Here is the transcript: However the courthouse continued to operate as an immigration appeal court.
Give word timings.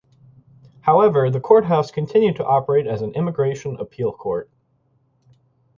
However 0.79 1.29
the 1.29 1.39
courthouse 1.39 1.91
continued 1.91 2.35
to 2.37 2.43
operate 2.43 2.87
as 2.87 3.03
an 3.03 3.11
immigration 3.13 3.75
appeal 3.79 4.11
court. 4.11 4.49